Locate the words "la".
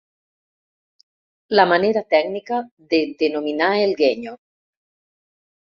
1.59-1.65